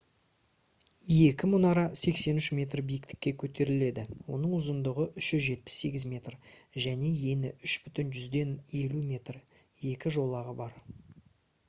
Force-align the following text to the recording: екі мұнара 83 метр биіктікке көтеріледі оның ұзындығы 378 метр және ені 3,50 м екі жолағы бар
екі 1.25 1.47
мұнара 1.49 1.81
83 2.03 2.55
метр 2.59 2.81
биіктікке 2.87 3.33
көтеріледі 3.43 4.05
оның 4.37 4.55
ұзындығы 4.61 5.05
378 5.23 6.05
метр 6.15 6.37
және 6.87 7.11
ені 7.33 7.51
3,50 7.73 8.55
м 8.55 9.11
екі 9.93 10.15
жолағы 10.17 10.57
бар 10.63 10.75